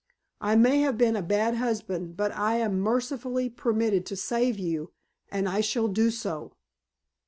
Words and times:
I 0.41 0.55
may 0.55 0.79
have 0.79 0.97
been 0.97 1.15
a 1.15 1.21
bad 1.21 1.57
husband 1.57 2.17
but 2.17 2.31
I 2.31 2.55
am 2.55 2.79
mercifully 2.79 3.51
permitted 3.51 4.03
to 4.07 4.15
save 4.15 4.57
you, 4.57 4.93
and 5.29 5.47
I 5.47 5.61
shall 5.61 5.87
do 5.89 6.09
so." 6.09 6.53